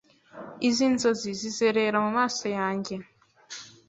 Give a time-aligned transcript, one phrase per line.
[0.67, 2.95] Izi nzozi zizerera mumaso yange